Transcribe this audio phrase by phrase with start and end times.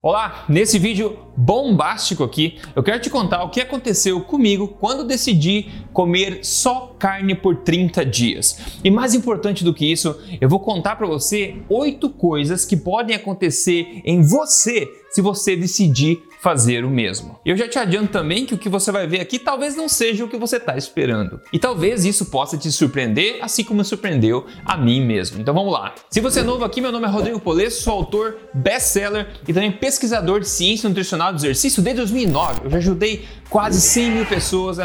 [0.00, 5.66] Olá, nesse vídeo bombástico aqui, eu quero te contar o que aconteceu comigo quando decidi
[5.92, 8.60] comer só carne por 30 dias.
[8.84, 13.16] E mais importante do que isso, eu vou contar para você oito coisas que podem
[13.16, 17.38] acontecer em você se você decidir fazer o mesmo.
[17.44, 20.24] Eu já te adianto também que o que você vai ver aqui talvez não seja
[20.24, 21.40] o que você está esperando.
[21.52, 25.40] E talvez isso possa te surpreender, assim como surpreendeu a mim mesmo.
[25.40, 25.94] Então vamos lá.
[26.10, 29.72] Se você é novo aqui, meu nome é Rodrigo Polesso, sou autor, best-seller e também
[29.72, 32.60] pesquisador de ciência nutricional do exercício desde 2009.
[32.64, 34.84] Eu já ajudei quase 100 mil pessoas a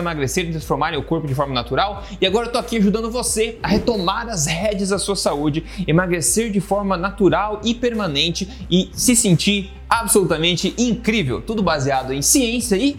[0.50, 3.68] e transformarem o corpo de forma natural e agora eu tô aqui ajudando você a
[3.68, 9.72] retomar as rédeas da sua saúde, emagrecer de forma natural e permanente e se sentir
[9.90, 11.42] absolutamente incrível.
[11.42, 12.96] Tudo baseado em ciência e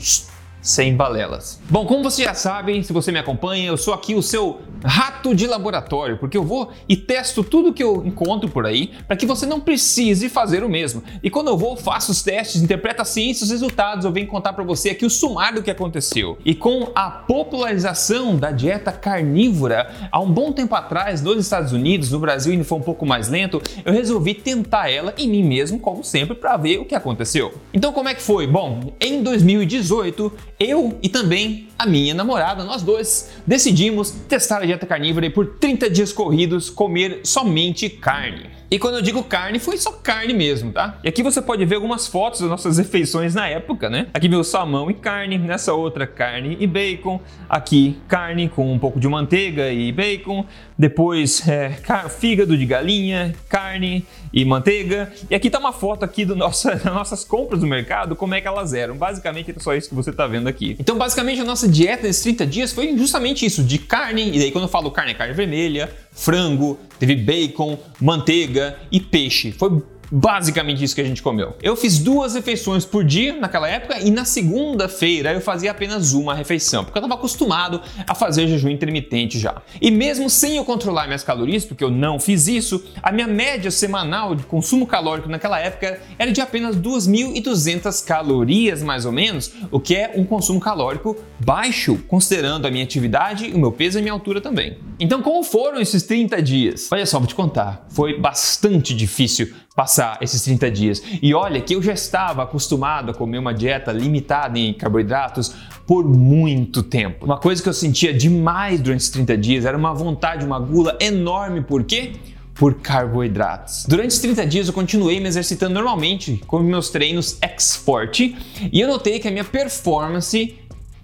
[0.64, 1.60] sem balelas.
[1.68, 5.34] Bom, como você já sabe, se você me acompanha, eu sou aqui o seu rato
[5.34, 9.26] de laboratório, porque eu vou e testo tudo que eu encontro por aí para que
[9.26, 11.02] você não precise fazer o mesmo.
[11.22, 14.54] E quando eu vou, faço os testes, interpreto a ciência, os resultados, eu venho contar
[14.54, 16.38] para você aqui o sumário do que aconteceu.
[16.44, 22.10] E com a popularização da dieta carnívora, há um bom tempo atrás, nos Estados Unidos,
[22.10, 25.78] no Brasil ainda foi um pouco mais lento, eu resolvi tentar ela em mim mesmo,
[25.78, 27.52] como sempre, para ver o que aconteceu.
[27.72, 28.46] Então, como é que foi?
[28.46, 34.86] Bom, em 2018, eu e também a minha namorada, nós dois, decidimos testar a dieta
[34.86, 38.54] carnívora e por 30 dias corridos comer somente carne.
[38.74, 40.98] E quando eu digo carne, foi só carne mesmo, tá?
[41.04, 44.08] E aqui você pode ver algumas fotos das nossas refeições na época, né?
[44.12, 48.98] Aqui meu salmão e carne, nessa outra carne e bacon, aqui carne com um pouco
[48.98, 50.44] de manteiga e bacon,
[50.76, 51.78] depois é,
[52.18, 55.12] fígado de galinha, carne e manteiga.
[55.30, 58.40] E aqui tá uma foto aqui do nossa, das nossas compras do mercado, como é
[58.40, 58.96] que elas eram.
[58.96, 60.74] Basicamente é só isso que você tá vendo aqui.
[60.80, 64.50] Então basicamente a nossa dieta nesses 30 dias foi justamente isso, de carne, e daí
[64.50, 69.52] quando eu falo carne é carne vermelha, frango, teve bacon, manteiga e peixe.
[69.52, 71.56] Foi Basicamente isso que a gente comeu.
[71.62, 76.34] Eu fiz duas refeições por dia naquela época e na segunda-feira eu fazia apenas uma
[76.34, 79.62] refeição, porque eu estava acostumado a fazer jejum intermitente já.
[79.80, 83.70] E mesmo sem eu controlar minhas calorias, porque eu não fiz isso, a minha média
[83.70, 89.80] semanal de consumo calórico naquela época era de apenas 2.200 calorias mais ou menos, o
[89.80, 94.02] que é um consumo calórico baixo, considerando a minha atividade, o meu peso e a
[94.02, 94.78] minha altura também.
[94.98, 96.88] Então, como foram esses 30 dias?
[96.92, 97.86] Olha só, vou te contar.
[97.88, 101.02] Foi bastante difícil passar esses 30 dias.
[101.20, 105.54] E olha que eu já estava acostumado a comer uma dieta limitada em carboidratos
[105.86, 107.24] por muito tempo.
[107.24, 110.96] Uma coisa que eu sentia demais durante esses 30 dias era uma vontade, uma gula
[111.00, 111.62] enorme.
[111.62, 112.12] Por quê?
[112.54, 113.84] por carboidratos.
[113.88, 118.86] Durante os 30 dias eu continuei me exercitando normalmente com meus treinos export e eu
[118.86, 120.54] notei que a minha performance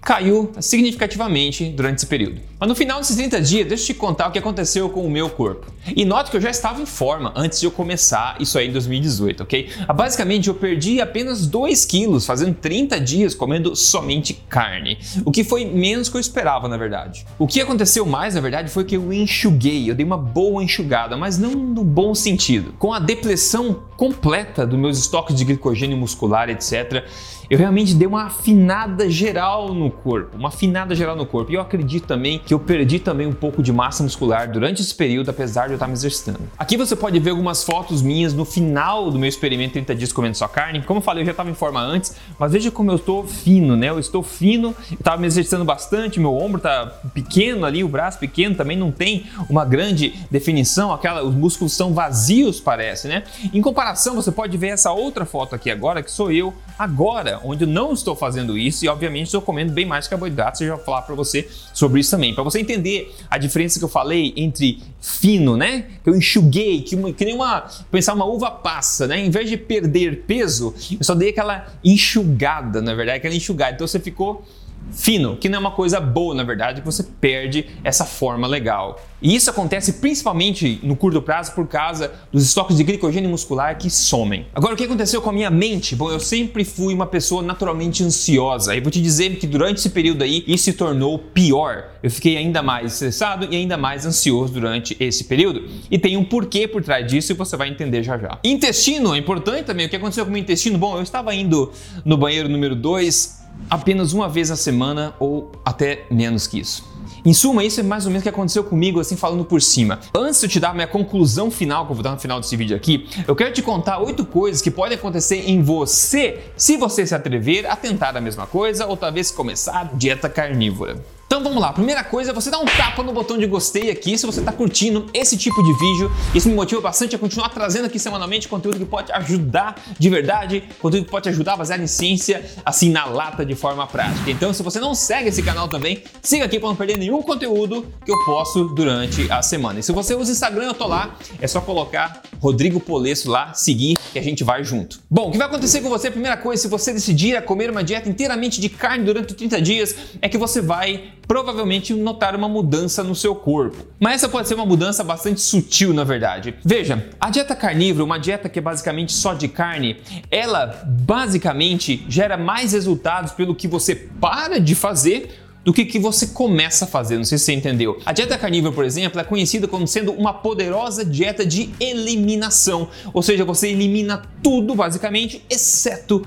[0.01, 2.50] caiu significativamente durante esse período.
[2.61, 5.09] Mas no final desses 30 dias, deixa eu te contar o que aconteceu com o
[5.09, 5.65] meu corpo.
[5.95, 8.71] E note que eu já estava em forma antes de eu começar isso aí em
[8.71, 9.67] 2018, ok?
[9.87, 15.43] Ah, basicamente, eu perdi apenas 2 quilos fazendo 30 dias comendo somente carne, o que
[15.43, 17.25] foi menos que eu esperava, na verdade.
[17.39, 21.17] O que aconteceu mais, na verdade, foi que eu enxuguei, eu dei uma boa enxugada,
[21.17, 22.75] mas não no bom sentido.
[22.77, 27.05] Com a depressão completa dos meus estoques de glicogênio muscular, etc.,
[27.49, 31.51] eu realmente dei uma afinada geral no corpo, uma afinada geral no corpo.
[31.51, 34.93] E eu acredito também que eu perdi também um pouco de massa muscular durante esse
[34.93, 36.41] período, apesar de eu estar me exercitando.
[36.59, 40.35] Aqui você pode ver algumas fotos minhas no final do meu experimento 30 dias comendo
[40.35, 40.81] só carne.
[40.81, 43.77] Como eu falei, eu já estava em forma antes, mas veja como eu estou fino,
[43.77, 43.87] né?
[43.87, 48.53] Eu estou fino, estava me exercitando bastante, meu ombro está pequeno ali, o braço pequeno,
[48.53, 53.23] também não tem uma grande definição, aquela, os músculos são vazios, parece, né?
[53.53, 57.63] Em comparação, você pode ver essa outra foto aqui agora, que sou eu agora, onde
[57.63, 60.83] eu não estou fazendo isso e obviamente estou comendo bem mais carboidratos, eu já vou
[60.83, 62.40] falar para você sobre isso também.
[62.43, 65.85] Para você entender a diferença que eu falei entre fino, né?
[66.03, 69.19] Que eu enxuguei, que, uma, que nem uma, pensar uma uva passa, né?
[69.19, 73.75] Em vez de perder peso, eu só dei aquela enxugada, na verdade, aquela enxugada.
[73.75, 74.43] Então você ficou
[74.91, 78.99] fino, que não é uma coisa boa, na verdade, que você perde essa forma legal.
[79.21, 83.89] E isso acontece principalmente no curto prazo por causa dos estoques de glicogênio muscular que
[83.89, 84.47] somem.
[84.53, 85.95] Agora, o que aconteceu com a minha mente?
[85.95, 88.75] Bom, eu sempre fui uma pessoa naturalmente ansiosa.
[88.75, 91.91] E vou te dizer que durante esse período aí, isso se tornou pior.
[92.01, 95.69] Eu fiquei ainda mais estressado e ainda mais ansioso durante esse período.
[95.91, 98.39] E tem um porquê por trás disso e você vai entender já já.
[98.43, 99.85] Intestino é importante também.
[99.85, 100.79] O que aconteceu com o meu intestino?
[100.79, 101.71] Bom, eu estava indo
[102.03, 106.91] no banheiro número 2 apenas uma vez na semana ou até menos que isso.
[107.23, 109.99] Em suma, isso é mais ou menos o que aconteceu comigo, assim, falando por cima.
[110.15, 112.55] Antes de eu te dar minha conclusão final, que eu vou dar no final desse
[112.57, 117.05] vídeo aqui, eu quero te contar oito coisas que podem acontecer em você se você
[117.05, 120.97] se atrever a tentar a mesma coisa ou talvez começar dieta carnívora.
[121.31, 124.25] Então vamos lá, primeira coisa, você dá um tapa no botão de gostei aqui se
[124.25, 126.11] você está curtindo esse tipo de vídeo.
[126.35, 130.61] Isso me motiva bastante a continuar trazendo aqui semanalmente conteúdo que pode ajudar de verdade,
[130.81, 134.29] conteúdo que pode ajudar baseado em ciência, assim na lata de forma prática.
[134.29, 137.87] Então se você não segue esse canal também, siga aqui para não perder nenhum conteúdo
[138.03, 139.79] que eu posto durante a semana.
[139.79, 143.97] E se você usa Instagram, eu tô lá, é só colocar Rodrigo Polesso lá, seguir
[144.11, 144.99] que a gente vai junto.
[145.09, 147.83] Bom, o que vai acontecer com você, primeira coisa, se você decidir a comer uma
[147.83, 153.01] dieta inteiramente de carne durante 30 dias, é que você vai provavelmente notar uma mudança
[153.05, 153.77] no seu corpo.
[153.97, 156.55] Mas essa pode ser uma mudança bastante sutil, na verdade.
[156.61, 159.95] Veja, a dieta carnívora, uma dieta que é basicamente só de carne,
[160.29, 165.29] ela basicamente gera mais resultados pelo que você para de fazer
[165.63, 167.17] do que, que você começa a fazer.
[167.17, 167.99] Não sei se você entendeu.
[168.05, 173.21] A dieta carnívora, por exemplo, é conhecida como sendo uma poderosa dieta de eliminação, ou
[173.21, 176.25] seja, você elimina tudo basicamente, exceto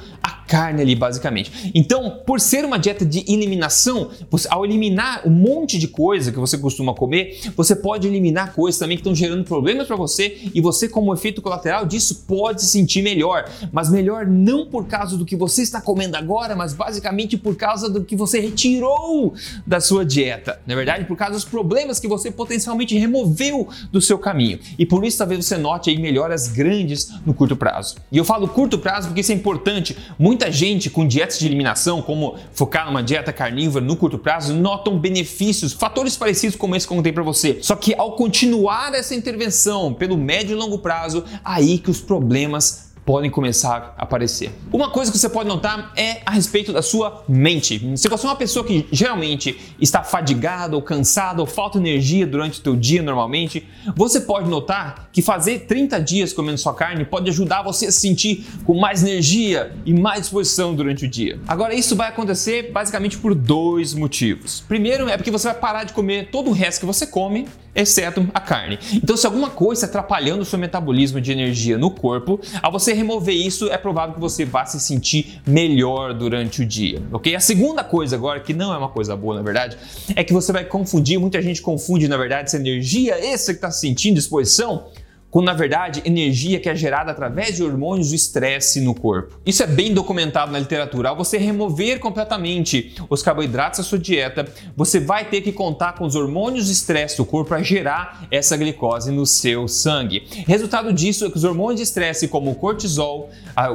[0.55, 1.73] carne ali, basicamente.
[1.75, 6.39] Então, por ser uma dieta de eliminação, você, ao eliminar um monte de coisa que
[6.39, 10.61] você costuma comer, você pode eliminar coisas também que estão gerando problemas para você e
[10.61, 13.51] você, como efeito colateral disso, pode se sentir melhor.
[13.73, 17.91] Mas melhor não por causa do que você está comendo agora, mas basicamente por causa
[17.91, 19.35] do que você retirou
[19.67, 20.61] da sua dieta.
[20.65, 24.61] Na verdade, por causa dos problemas que você potencialmente removeu do seu caminho.
[24.79, 27.97] E por isso, talvez você note aí melhoras grandes no curto prazo.
[28.13, 29.97] E eu falo curto prazo porque isso é importante.
[30.17, 34.99] Muita gente com dietas de eliminação, como focar numa dieta carnívora no curto prazo, notam
[34.99, 37.59] benefícios, fatores parecidos como esse que eu contei para você.
[37.61, 42.94] Só que ao continuar essa intervenção pelo médio e longo prazo, aí que os problemas
[43.05, 44.53] podem começar a aparecer.
[44.73, 47.79] Uma coisa que você pode notar é a respeito da sua mente.
[47.97, 52.61] Se você é uma pessoa que geralmente está fadigada ou cansada ou falta energia durante
[52.61, 57.29] o teu dia normalmente, você pode notar que fazer 30 dias comendo só carne pode
[57.31, 61.39] ajudar você a se sentir com mais energia e mais disposição durante o dia.
[61.47, 64.65] Agora isso vai acontecer basicamente por dois motivos.
[64.67, 68.27] Primeiro é porque você vai parar de comer todo o resto que você come exceto
[68.33, 68.79] a carne.
[68.93, 72.93] Então, se alguma coisa está atrapalhando o seu metabolismo de energia no corpo, ao você
[72.93, 77.35] remover isso, é provável que você vá se sentir melhor durante o dia, ok?
[77.35, 79.77] A segunda coisa agora, que não é uma coisa boa na verdade,
[80.15, 83.71] é que você vai confundir, muita gente confunde na verdade essa energia essa que está
[83.71, 84.87] sentindo, disposição,
[85.35, 89.37] quando na verdade energia que é gerada através de hormônios do estresse no corpo.
[89.45, 91.09] Isso é bem documentado na literatura.
[91.09, 94.47] Ao você remover completamente os carboidratos da sua dieta,
[94.77, 98.57] você vai ter que contar com os hormônios do estresse do corpo para gerar essa
[98.57, 100.23] glicose no seu sangue.
[100.47, 103.29] Resultado disso é que os hormônios de estresse, como o cortisol,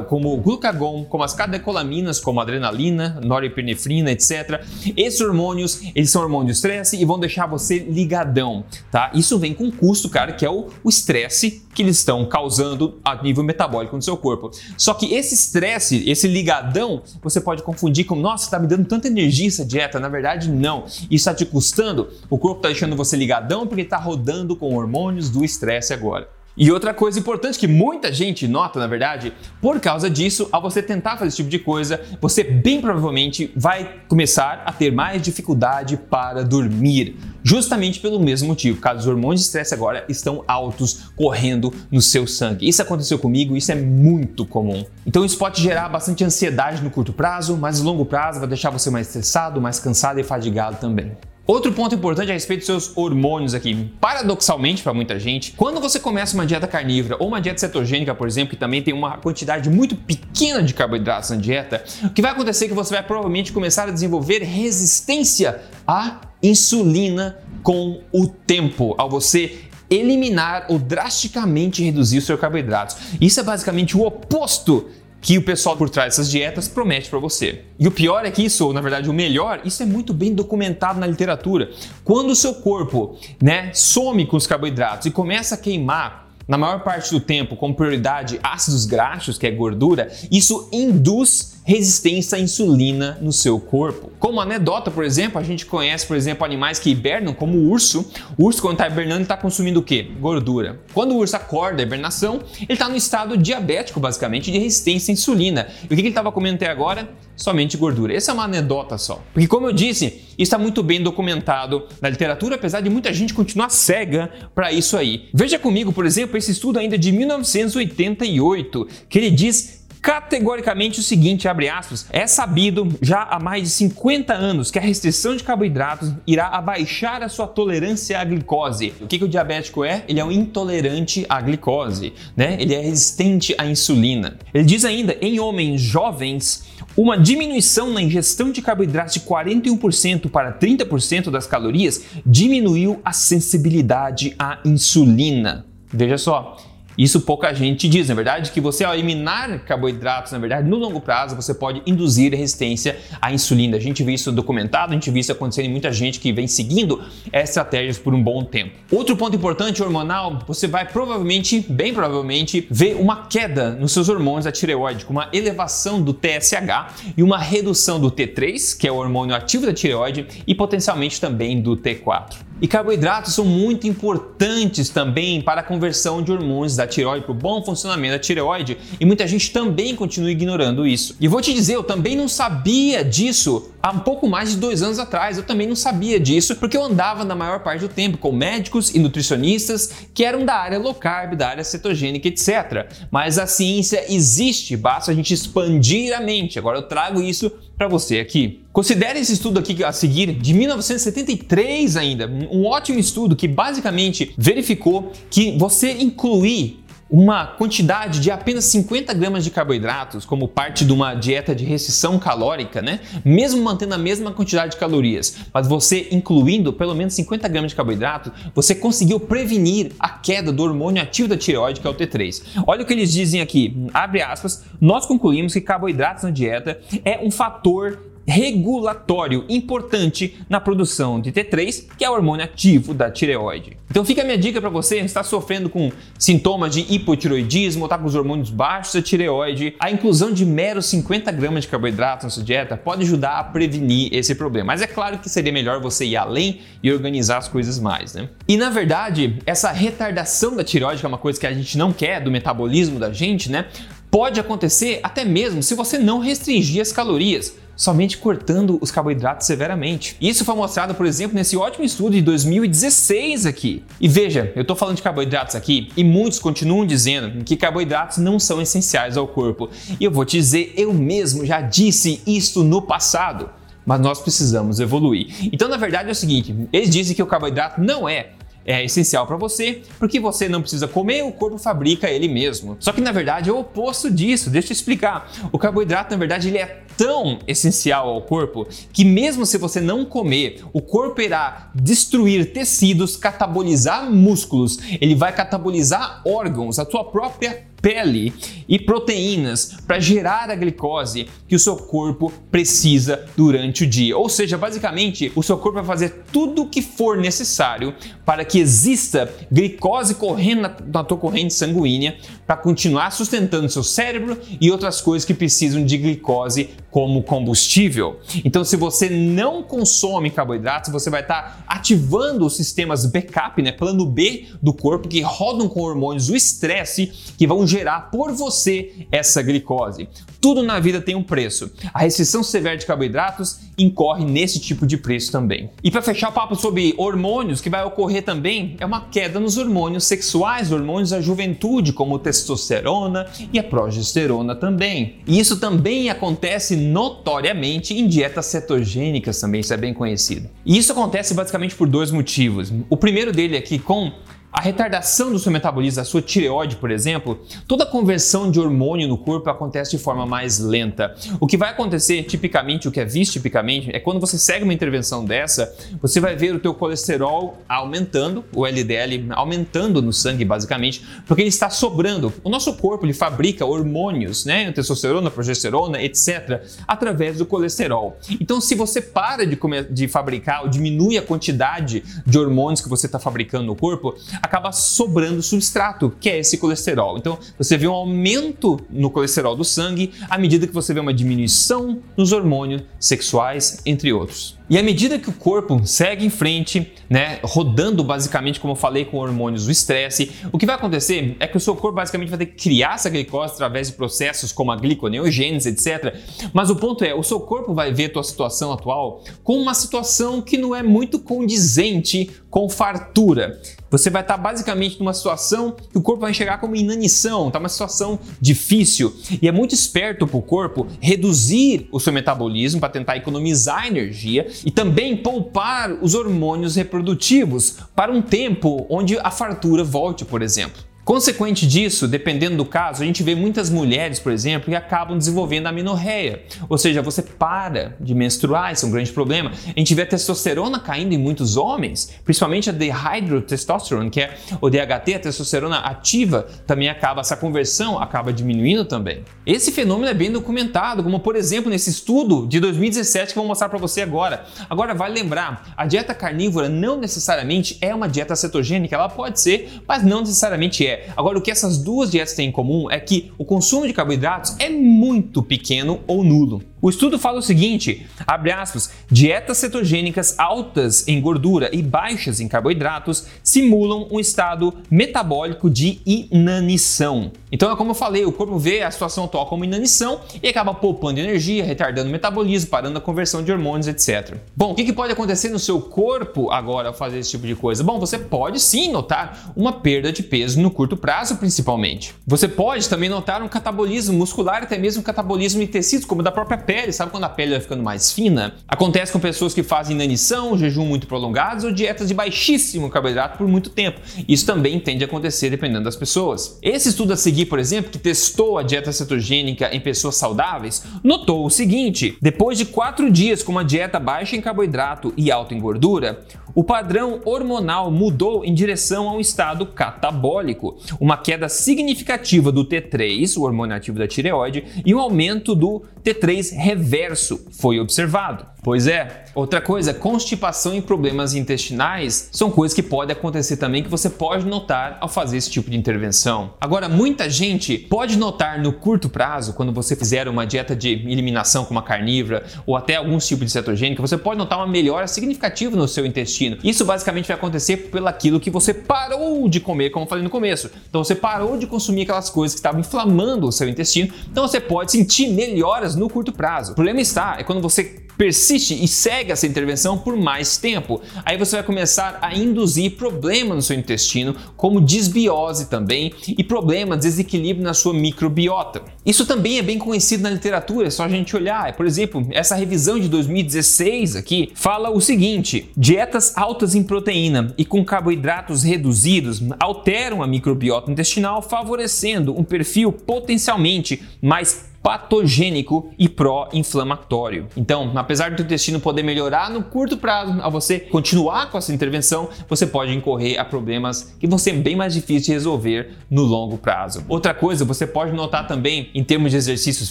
[0.08, 4.64] como o glucagon, como as catecolaminas, como a adrenalina, norepinefrina, etc.
[4.96, 9.10] Esses hormônios, eles são hormônios de estresse e vão deixar você ligadão, tá?
[9.12, 13.20] Isso vem com um custo, cara, que é o estresse que eles estão causando a
[13.22, 14.50] nível metabólico no seu corpo.
[14.76, 19.08] Só que esse estresse, esse ligadão, você pode confundir com, nossa, está me dando tanta
[19.08, 20.00] energia essa dieta.
[20.00, 20.84] Na verdade, não.
[20.86, 22.08] Isso está te custando.
[22.28, 26.28] O corpo está deixando você ligadão porque está rodando com hormônios do estresse agora.
[26.56, 29.32] E outra coisa importante que muita gente nota, na verdade,
[29.62, 34.00] por causa disso, ao você tentar fazer esse tipo de coisa, você bem provavelmente vai
[34.08, 37.16] começar a ter mais dificuldade para dormir.
[37.42, 42.26] Justamente pelo mesmo motivo, causa os hormônios de estresse agora estão altos, correndo no seu
[42.26, 42.68] sangue.
[42.68, 44.84] Isso aconteceu comigo, isso é muito comum.
[45.06, 48.70] Então isso pode gerar bastante ansiedade no curto prazo, mas no longo prazo vai deixar
[48.70, 51.12] você mais estressado, mais cansado e fadigado também.
[51.46, 53.90] Outro ponto importante a respeito dos seus hormônios aqui.
[54.00, 58.28] Paradoxalmente, para muita gente, quando você começa uma dieta carnívora ou uma dieta cetogênica, por
[58.28, 62.30] exemplo, que também tem uma quantidade muito pequena de carboidratos na dieta, o que vai
[62.30, 68.94] acontecer é que você vai provavelmente começar a desenvolver resistência à insulina com o tempo,
[68.96, 69.58] ao você
[69.90, 72.96] eliminar ou drasticamente reduzir os seus carboidratos.
[73.20, 74.88] Isso é basicamente o oposto
[75.20, 77.62] que o pessoal por trás dessas dietas promete para você.
[77.78, 80.34] E o pior é que isso, ou na verdade o melhor, isso é muito bem
[80.34, 81.70] documentado na literatura.
[82.04, 86.80] Quando o seu corpo, né, some com os carboidratos e começa a queimar na maior
[86.80, 93.18] parte do tempo como prioridade ácidos graxos, que é gordura, isso induz resistência à insulina
[93.20, 94.10] no seu corpo.
[94.18, 98.10] Como anedota, por exemplo, a gente conhece, por exemplo, animais que hibernam, como o urso.
[98.36, 100.10] O urso, quando está hibernando, está consumindo o quê?
[100.20, 100.80] Gordura.
[100.92, 105.14] Quando o urso acorda da hibernação, ele está no estado diabético, basicamente, de resistência à
[105.14, 105.68] insulina.
[105.82, 107.08] E o que ele estava comendo até agora?
[107.36, 108.14] Somente gordura.
[108.14, 109.22] Essa é uma anedota só.
[109.32, 113.32] Porque, como eu disse, isso está muito bem documentado na literatura, apesar de muita gente
[113.32, 115.28] continuar cega para isso aí.
[115.32, 121.46] Veja comigo, por exemplo, esse estudo ainda de 1988, que ele diz categoricamente o seguinte,
[121.46, 126.12] abre aspas, é sabido já há mais de 50 anos que a restrição de carboidratos
[126.26, 128.94] irá abaixar a sua tolerância à glicose.
[129.00, 130.04] O que, que o diabético é?
[130.08, 132.56] Ele é um intolerante à glicose, né?
[132.58, 134.38] Ele é resistente à insulina.
[134.54, 136.64] Ele diz ainda, em homens jovens,
[136.96, 144.34] uma diminuição na ingestão de carboidratos de 41% para 30% das calorias diminuiu a sensibilidade
[144.38, 145.66] à insulina.
[145.92, 146.56] Veja só,
[147.02, 151.00] isso pouca gente diz, na verdade, que você ao eliminar carboidratos, na verdade, no longo
[151.00, 153.78] prazo, você pode induzir resistência à insulina.
[153.78, 156.46] A gente vê isso documentado, a gente vê isso acontecendo em muita gente que vem
[156.46, 157.02] seguindo
[157.32, 158.72] estratégias por um bom tempo.
[158.92, 164.44] Outro ponto importante hormonal, você vai provavelmente, bem provavelmente, ver uma queda nos seus hormônios
[164.44, 168.96] da tireoide, com uma elevação do TSH e uma redução do T3, que é o
[168.96, 172.49] hormônio ativo da tireoide, e potencialmente também do T4.
[172.60, 177.34] E carboidratos são muito importantes também para a conversão de hormônios da tireoide, para o
[177.34, 181.16] bom funcionamento da tireoide, e muita gente também continua ignorando isso.
[181.20, 184.82] E vou te dizer, eu também não sabia disso há um pouco mais de dois
[184.82, 185.38] anos atrás.
[185.38, 188.94] Eu também não sabia disso, porque eu andava na maior parte do tempo com médicos
[188.94, 192.86] e nutricionistas que eram da área low carb, da área cetogênica, etc.
[193.10, 196.58] Mas a ciência existe, basta a gente expandir a mente.
[196.58, 198.60] Agora eu trago isso para você aqui.
[198.74, 205.12] Considere esse estudo aqui a seguir, de 1973 ainda, um ótimo estudo que basicamente verificou
[205.30, 206.79] que você incluir
[207.10, 212.18] uma quantidade de apenas 50 gramas de carboidratos como parte de uma dieta de restrição
[212.18, 213.00] calórica, né?
[213.24, 217.76] Mesmo mantendo a mesma quantidade de calorias, mas você incluindo pelo menos 50 gramas de
[217.76, 222.62] carboidrato, você conseguiu prevenir a queda do hormônio ativo da tireoide, que é o T3.
[222.66, 227.18] Olha o que eles dizem aqui, abre aspas, nós concluímos que carboidratos na dieta é
[227.22, 233.76] um fator regulatório importante na produção de T3, que é o hormônio ativo da tireoide.
[233.90, 238.06] Então fica a minha dica para você, está sofrendo com sintomas de hipotiroidismo, está com
[238.06, 242.44] os hormônios baixos da tireoide, a inclusão de meros 50 gramas de carboidrato na sua
[242.44, 244.68] dieta pode ajudar a prevenir esse problema.
[244.68, 248.28] Mas é claro que seria melhor você ir além e organizar as coisas mais, né?
[248.46, 251.92] E na verdade, essa retardação da tireoide, que é uma coisa que a gente não
[251.92, 253.66] quer do metabolismo da gente, né?
[254.10, 260.14] Pode acontecer até mesmo se você não restringir as calorias somente cortando os carboidratos severamente.
[260.20, 263.82] Isso foi mostrado, por exemplo, nesse ótimo estudo de 2016 aqui.
[263.98, 268.38] E veja, eu estou falando de carboidratos aqui e muitos continuam dizendo que carboidratos não
[268.38, 269.70] são essenciais ao corpo.
[269.98, 273.48] E eu vou te dizer, eu mesmo já disse isso no passado
[273.86, 275.34] mas nós precisamos evoluir.
[275.50, 278.32] Então, na verdade, é o seguinte: eles dizem que o carboidrato não é
[278.64, 282.76] é essencial para você, porque você não precisa comer, o corpo fabrica ele mesmo.
[282.78, 284.50] Só que na verdade é o oposto disso.
[284.50, 285.30] Deixa eu explicar.
[285.50, 290.04] O carboidrato, na verdade, ele é tão essencial ao corpo que mesmo se você não
[290.04, 297.70] comer, o corpo irá destruir tecidos, catabolizar músculos, ele vai catabolizar órgãos, a tua própria
[297.80, 298.32] pele
[298.68, 304.16] e proteínas para gerar a glicose que o seu corpo precisa durante o dia.
[304.16, 308.58] Ou seja, basicamente, o seu corpo vai fazer tudo o que for necessário para que
[308.58, 312.16] exista glicose correndo na, na tua corrente sanguínea
[312.46, 318.20] para continuar sustentando seu cérebro e outras coisas que precisam de glicose como combustível.
[318.44, 323.72] Então, se você não consome carboidratos, você vai estar tá ativando os sistemas backup, né,
[323.72, 329.06] plano B do corpo que rodam com hormônios do estresse que vão gerar por você
[329.10, 330.08] essa glicose.
[330.40, 331.70] Tudo na vida tem um preço.
[331.92, 335.70] A restrição severa de carboidratos incorre nesse tipo de preço também.
[335.84, 339.58] E para fechar o papo sobre hormônios, que vai ocorrer também é uma queda nos
[339.58, 345.16] hormônios sexuais, hormônios da juventude, como testosterona e a progesterona também.
[345.26, 350.48] E isso também acontece notoriamente em dietas cetogênicas também, isso é bem conhecido.
[350.66, 352.72] E isso acontece basicamente por dois motivos.
[352.88, 354.12] O primeiro dele é que com
[354.52, 359.06] a retardação do seu metabolismo, a sua tireoide, por exemplo, toda a conversão de hormônio
[359.06, 361.14] no corpo acontece de forma mais lenta.
[361.38, 364.74] O que vai acontecer tipicamente, o que é visto tipicamente, é quando você segue uma
[364.74, 371.04] intervenção dessa, você vai ver o teu colesterol aumentando, o LDL aumentando no sangue basicamente,
[371.26, 372.32] porque ele está sobrando.
[372.42, 378.18] O nosso corpo ele fabrica hormônios, né, testosterona, progesterona, etc, através do colesterol.
[378.40, 382.88] Então, se você para de, comer, de fabricar ou diminui a quantidade de hormônios que
[382.88, 387.18] você está fabricando no corpo, acaba sobrando substrato, que é esse colesterol.
[387.18, 391.14] Então, você vê um aumento no colesterol do sangue à medida que você vê uma
[391.14, 394.59] diminuição nos hormônios sexuais, entre outros.
[394.70, 399.04] E à medida que o corpo segue em frente, né, rodando basicamente, como eu falei,
[399.04, 402.38] com hormônios do estresse, o que vai acontecer é que o seu corpo basicamente vai
[402.38, 406.14] ter que criar essa glicose através de processos como a gliconeogênese, etc.
[406.52, 409.74] Mas o ponto é, o seu corpo vai ver a tua situação atual como uma
[409.74, 413.60] situação que não é muito condizente com fartura.
[413.90, 417.68] Você vai estar basicamente numa situação que o corpo vai enxergar como inanição, está uma
[417.68, 419.12] situação difícil.
[419.42, 424.46] E é muito esperto para o corpo reduzir o seu metabolismo para tentar economizar energia
[424.64, 430.89] e também poupar os hormônios reprodutivos para um tempo onde a fartura volte, por exemplo.
[431.10, 435.66] Consequente disso, dependendo do caso, a gente vê muitas mulheres, por exemplo, que acabam desenvolvendo
[435.66, 439.50] amenorreia, ou seja, você para de menstruar, isso é um grande problema.
[439.50, 444.70] A gente vê a testosterona caindo em muitos homens, principalmente a dehydrotestosterone, que é o
[444.70, 449.24] DHT, a testosterona ativa, também acaba, essa conversão acaba diminuindo também.
[449.44, 453.48] Esse fenômeno é bem documentado, como por exemplo nesse estudo de 2017 que eu vou
[453.48, 454.44] mostrar para você agora.
[454.70, 459.82] Agora, vale lembrar, a dieta carnívora não necessariamente é uma dieta cetogênica, ela pode ser,
[459.88, 460.99] mas não necessariamente é.
[461.16, 464.56] Agora, o que essas duas dietas têm em comum é que o consumo de carboidratos
[464.58, 466.62] é muito pequeno ou nulo.
[466.82, 472.48] O estudo fala o seguinte, abre aspas, dietas cetogênicas altas em gordura e baixas em
[472.48, 477.32] carboidratos simulam um estado metabólico de inanição.
[477.52, 480.72] Então é como eu falei, o corpo vê a situação atual como inanição e acaba
[480.72, 484.36] poupando energia, retardando o metabolismo, parando a conversão de hormônios, etc.
[484.56, 487.84] Bom, o que, pode acontecer no seu corpo agora ao fazer esse tipo de coisa?
[487.84, 492.14] Bom, você pode sim notar uma perda de peso no curto prazo, principalmente.
[492.26, 496.30] Você pode também notar um catabolismo muscular, até mesmo um catabolismo de tecidos, como da
[496.30, 498.54] própria pele, sabe quando a pele vai ficando mais fina?
[498.68, 503.48] Acontece com pessoas que fazem inanição, jejum muito prolongados ou dietas de baixíssimo carboidrato por
[503.48, 504.00] muito tempo.
[504.28, 506.60] Isso também tende a acontecer dependendo das pessoas.
[506.62, 511.44] Esse estudo a seguir, por exemplo, que testou a dieta cetogênica em pessoas saudáveis, notou
[511.44, 515.58] o seguinte: depois de quatro dias com uma dieta baixa em carboidrato e alta em
[515.58, 516.24] gordura,
[516.54, 523.36] o padrão hormonal mudou em direção a um estado catabólico, uma queda significativa do T3,
[523.36, 528.46] o hormônio ativo da tireoide, e um aumento do T3 reverso foi observado.
[528.62, 529.24] Pois é.
[529.34, 534.44] Outra coisa, constipação e problemas intestinais são coisas que podem acontecer também que você pode
[534.44, 536.54] notar ao fazer esse tipo de intervenção.
[536.60, 541.64] Agora, muita gente pode notar no curto prazo, quando você fizer uma dieta de eliminação
[541.64, 545.76] como a carnívora ou até algum tipo de cetogênica, você pode notar uma melhora significativa
[545.76, 546.58] no seu intestino.
[546.62, 550.30] Isso basicamente vai acontecer pelo aquilo que você parou de comer, como eu falei no
[550.30, 550.70] começo.
[550.88, 554.60] Então você parou de consumir aquelas coisas que estavam inflamando o seu intestino, então você
[554.60, 556.72] pode sentir melhoras no curto prazo.
[556.72, 561.00] O problema está é quando você persiste e segue essa intervenção por mais tempo.
[561.24, 567.00] Aí você vai começar a induzir problemas no seu intestino, como disbiose também, e problemas,
[567.00, 568.82] desequilíbrio na sua microbiota.
[569.06, 571.74] Isso também é bem conhecido na literatura, é só a gente olhar.
[571.74, 577.64] Por exemplo, essa revisão de 2016 aqui fala o seguinte: dietas altas em proteína e
[577.64, 587.48] com carboidratos reduzidos alteram a microbiota intestinal, favorecendo um perfil potencialmente mais patogênico e pró-inflamatório.
[587.56, 592.28] Então, apesar do intestino poder melhorar no curto prazo, ao você continuar com essa intervenção,
[592.48, 596.56] você pode incorrer a problemas que vão ser bem mais difíceis de resolver no longo
[596.56, 597.04] prazo.
[597.08, 599.90] Outra coisa, você pode notar também, em termos de exercícios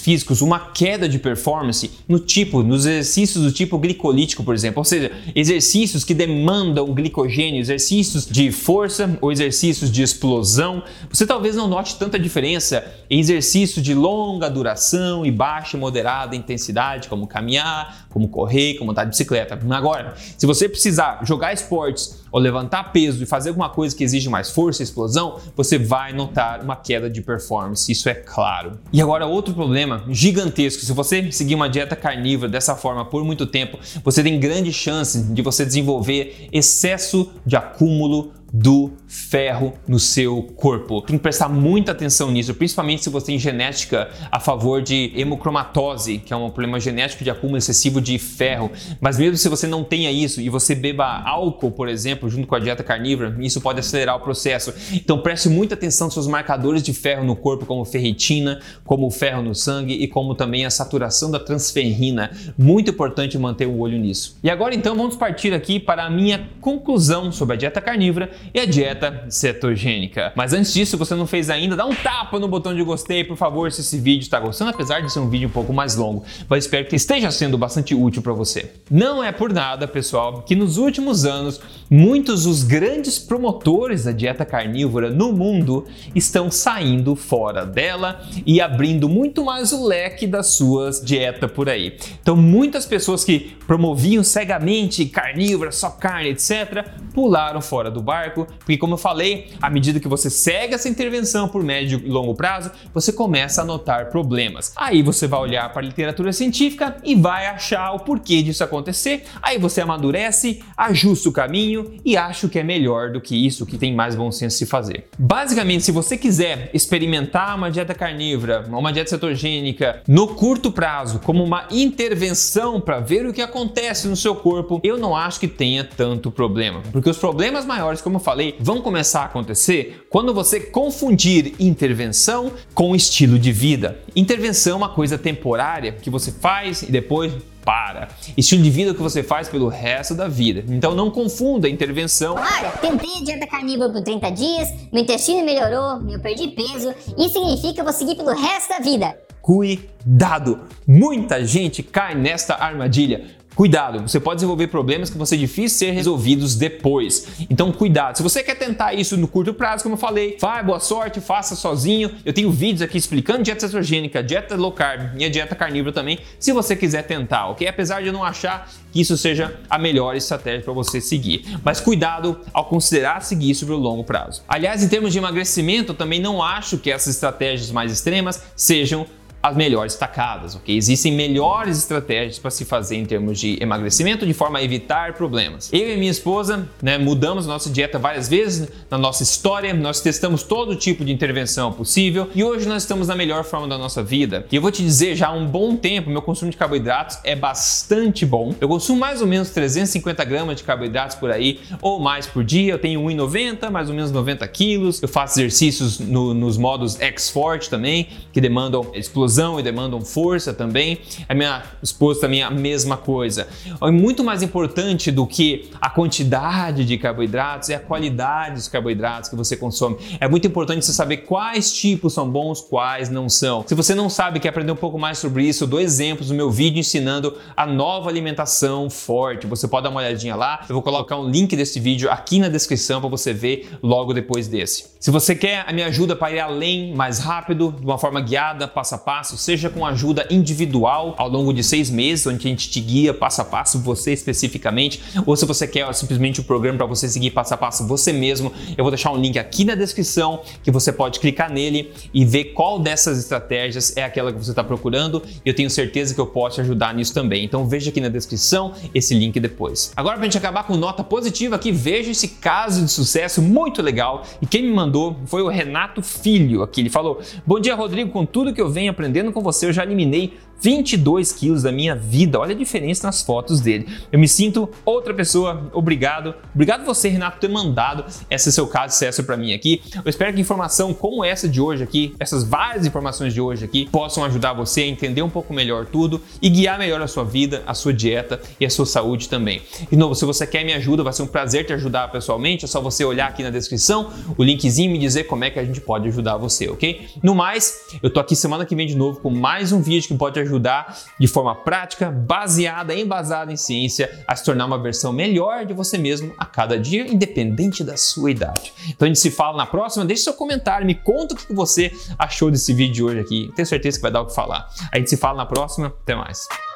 [0.00, 4.84] físicos, uma queda de performance no tipo, nos exercícios do tipo glicolítico, por exemplo, ou
[4.84, 10.82] seja, exercícios que demandam glicogênio, exercícios de força ou exercícios de explosão.
[11.08, 14.79] Você talvez não note tanta diferença em exercícios de longa duração
[15.24, 19.58] e baixa e moderada intensidade, como caminhar, como correr, como andar de bicicleta.
[19.70, 24.28] Agora, se você precisar jogar esportes ou levantar peso e fazer alguma coisa que exige
[24.28, 28.78] mais força e explosão, você vai notar uma queda de performance, isso é claro.
[28.92, 33.46] E agora outro problema gigantesco, se você seguir uma dieta carnívora dessa forma por muito
[33.46, 40.40] tempo, você tem grande chance de você desenvolver excesso de acúmulo do ferro no seu
[40.54, 41.02] corpo.
[41.02, 46.18] Tem que prestar muita atenção nisso, principalmente se você tem genética a favor de hemocromatose,
[46.18, 48.70] que é um problema genético de acúmulo excessivo de ferro.
[49.00, 52.54] Mas mesmo se você não tenha isso e você beba álcool, por exemplo, junto com
[52.54, 54.72] a dieta carnívora, isso pode acelerar o processo.
[54.92, 59.10] Então preste muita atenção nos seus marcadores de ferro no corpo, como ferritina, como o
[59.10, 62.30] ferro no sangue e como também a saturação da transferrina.
[62.56, 64.38] Muito importante manter o olho nisso.
[64.40, 68.60] E agora então vamos partir aqui para a minha conclusão sobre a dieta carnívora e
[68.60, 70.32] a dieta dieta cetogênica.
[70.36, 73.36] Mas antes disso, você não fez ainda, dá um tapa no botão de gostei, por
[73.36, 76.24] favor, se esse vídeo está gostando, apesar de ser um vídeo um pouco mais longo.
[76.48, 78.70] Mas espero que esteja sendo bastante útil para você.
[78.90, 84.44] Não é por nada, pessoal, que nos últimos anos muitos dos grandes promotores da dieta
[84.44, 91.00] carnívora no mundo estão saindo fora dela e abrindo muito mais o leque das suas
[91.00, 91.96] dietas por aí.
[92.22, 96.84] Então, muitas pessoas que promoviam cegamente carnívora, só carne, etc.,
[97.14, 101.48] pularam fora do barco, porque, como eu falei, à medida que você segue essa intervenção
[101.48, 104.72] por médio e longo prazo, você começa a notar problemas.
[104.76, 109.24] Aí você vai olhar para a literatura científica e vai achar o porquê disso acontecer.
[109.42, 113.78] Aí você amadurece, ajusta o caminho e acha que é melhor do que isso, que
[113.78, 115.08] tem mais bom senso se fazer.
[115.18, 121.42] Basicamente, se você quiser experimentar uma dieta carnívora, uma dieta cetogênica no curto prazo, como
[121.42, 125.84] uma intervenção para ver o que acontece no seu corpo, eu não acho que tenha
[125.84, 126.82] tanto problema.
[126.92, 132.52] Porque os problemas maiores, como eu falei, vão começar a acontecer quando você confundir intervenção
[132.74, 133.98] com estilo de vida.
[134.14, 137.32] Intervenção é uma coisa temporária que você faz e depois
[137.64, 138.08] para.
[138.36, 140.64] Estilo de vida que você faz pelo resto da vida.
[140.68, 142.34] Então não confunda a intervenção.
[142.34, 147.34] Olha, tentei a dieta carnívora por 30 dias, meu intestino melhorou, eu perdi peso, isso
[147.34, 149.16] significa que eu vou seguir pelo resto da vida.
[149.40, 150.60] Cuidado!
[150.86, 153.39] Muita gente cai nesta armadilha.
[153.54, 157.26] Cuidado, você pode desenvolver problemas que vão ser difíceis de ser resolvidos depois.
[157.50, 158.16] Então, cuidado.
[158.16, 161.54] Se você quer tentar isso no curto prazo, como eu falei, vai, boa sorte, faça
[161.54, 162.10] sozinho.
[162.24, 166.18] Eu tenho vídeos aqui explicando dieta cetogênica, dieta low carb e a dieta carnívora também,
[166.38, 167.66] se você quiser tentar, ok?
[167.66, 171.44] Apesar de eu não achar que isso seja a melhor estratégia para você seguir.
[171.64, 174.42] Mas cuidado ao considerar seguir isso pelo longo prazo.
[174.48, 179.06] Aliás, em termos de emagrecimento, eu também não acho que essas estratégias mais extremas sejam
[179.42, 180.76] as melhores tacadas, ok?
[180.76, 185.70] Existem melhores estratégias para se fazer em termos de emagrecimento de forma a evitar problemas.
[185.72, 190.42] Eu e minha esposa, né, mudamos nossa dieta várias vezes na nossa história, nós testamos
[190.42, 194.46] todo tipo de intervenção possível e hoje nós estamos na melhor forma da nossa vida.
[194.50, 197.34] E eu vou te dizer, já há um bom tempo, meu consumo de carboidratos é
[197.34, 198.54] bastante bom.
[198.60, 202.74] Eu consumo mais ou menos 350 gramas de carboidratos por aí ou mais por dia.
[202.74, 205.00] Eu tenho 1,90, mais ou menos 90 quilos.
[205.00, 210.52] Eu faço exercícios no, nos modos X-Forte também, que demandam explosão explosão e demandam força
[210.52, 210.98] também.
[211.28, 213.46] A minha esposa também é a mesma coisa.
[213.80, 219.30] É muito mais importante do que a quantidade de carboidratos é a qualidade dos carboidratos
[219.30, 219.96] que você consome.
[220.18, 223.64] É muito importante você saber quais tipos são bons, quais não são.
[223.66, 226.36] Se você não sabe, quer aprender um pouco mais sobre isso, eu dou exemplos no
[226.36, 229.46] meu vídeo ensinando a nova alimentação forte.
[229.46, 230.64] Você pode dar uma olhadinha lá.
[230.68, 234.48] Eu vou colocar um link desse vídeo aqui na descrição para você ver logo depois
[234.48, 234.90] desse.
[234.98, 238.66] Se você quer a minha ajuda para ir além, mais rápido, de uma forma guiada,
[238.66, 242.50] passo a passo, passo, seja com ajuda individual ao longo de seis meses, onde a
[242.50, 246.46] gente te guia passo a passo, você especificamente, ou se você quer simplesmente o um
[246.46, 249.62] programa para você seguir passo a passo você mesmo, eu vou deixar um link aqui
[249.62, 254.38] na descrição que você pode clicar nele e ver qual dessas estratégias é aquela que
[254.38, 255.22] você está procurando.
[255.44, 257.44] E eu tenho certeza que eu posso te ajudar nisso também.
[257.44, 259.92] Então veja aqui na descrição esse link depois.
[259.94, 263.82] Agora, para a gente acabar com nota positiva aqui, veja esse caso de sucesso muito
[263.82, 264.24] legal.
[264.40, 266.80] E quem me mandou foi o Renato Filho aqui.
[266.80, 269.72] Ele falou: Bom dia, Rodrigo, com tudo que eu venho aprendendo aprendendo com você, eu
[269.72, 272.38] já eliminei 22 quilos da minha vida.
[272.38, 273.88] Olha a diferença nas fotos dele.
[274.12, 275.70] Eu me sinto outra pessoa.
[275.72, 276.34] Obrigado.
[276.54, 279.82] Obrigado você, Renato, por ter mandado esse seu caso de sucesso para mim aqui.
[280.04, 283.88] Eu espero que informação como essa de hoje aqui, essas várias informações de hoje aqui,
[283.90, 287.62] possam ajudar você a entender um pouco melhor tudo e guiar melhor a sua vida,
[287.66, 289.62] a sua dieta e a sua saúde também.
[289.90, 292.64] De novo, se você quer me ajuda, vai ser um prazer te ajudar pessoalmente.
[292.64, 295.58] É só você olhar aqui na descrição o linkzinho e me dizer como é que
[295.58, 297.08] a gente pode ajudar você, ok?
[297.22, 300.14] No mais, eu tô aqui semana que vem de novo com mais um vídeo que
[300.14, 305.12] pode ajudar ajudar de forma prática, baseada, embasada em ciência, a se tornar uma versão
[305.12, 308.72] melhor de você mesmo a cada dia, independente da sua idade.
[308.88, 310.04] Então a gente se fala na próxima.
[310.04, 313.52] Deixe seu comentário, me conta o que você achou desse vídeo de hoje aqui.
[313.54, 314.68] Tenho certeza que vai dar o que falar.
[314.92, 315.88] A gente se fala na próxima.
[315.88, 316.69] Até mais.